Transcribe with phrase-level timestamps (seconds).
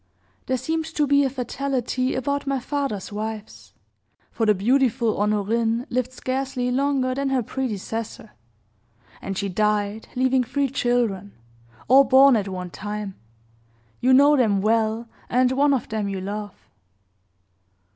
[0.47, 3.75] There seemed to be a fatality about my father's wives;
[4.31, 8.31] for the beautiful Honorine lived scarcely longer than her predecessor,
[9.21, 11.33] and she died, leaving three children
[11.87, 13.13] all born at one time
[13.99, 16.55] you know them well, and one of them you love.